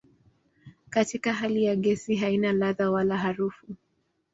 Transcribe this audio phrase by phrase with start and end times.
[0.89, 3.67] Katika hali ya gesi haina ladha wala harufu.